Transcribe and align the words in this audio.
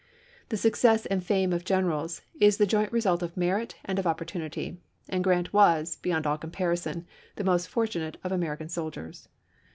The 0.49 0.57
success 0.57 1.05
and 1.05 1.23
fame 1.23 1.53
of 1.53 1.63
generals 1.63 2.23
is 2.39 2.57
the 2.57 2.65
joint 2.65 2.91
result 2.91 3.21
of 3.21 3.37
merit 3.37 3.75
and 3.85 3.99
of 3.99 4.07
opportunity; 4.07 4.79
and 5.07 5.23
Grant 5.23 5.53
was, 5.53 5.97
beyond 5.97 6.25
all 6.25 6.39
comparison, 6.39 7.05
the 7.35 7.43
most 7.43 7.69
fortu 7.69 7.99
nate 7.99 8.17
of 8.23 8.31
American 8.31 8.67
soldiers. 8.67 9.29